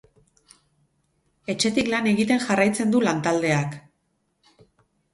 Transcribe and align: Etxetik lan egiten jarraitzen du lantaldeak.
Etxetik 1.55 1.93
lan 1.95 2.11
egiten 2.15 2.43
jarraitzen 2.49 2.97
du 2.99 3.05
lantaldeak. 3.07 3.81